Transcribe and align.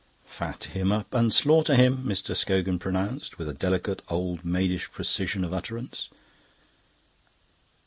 "Fat 0.25 0.63
him 0.63 0.91
up 0.91 1.13
and 1.13 1.31
slaughter 1.31 1.75
him," 1.75 2.03
Mr. 2.05 2.35
Scogan 2.35 2.79
pronounced, 2.79 3.37
with 3.37 3.47
a 3.47 3.53
delicate 3.53 4.01
old 4.09 4.43
maidish 4.43 4.91
precision 4.91 5.43
of 5.43 5.53
utterance. 5.53 6.09